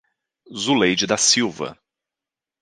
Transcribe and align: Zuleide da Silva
Zuleide 0.63 1.05
da 1.05 1.15
Silva 1.15 1.77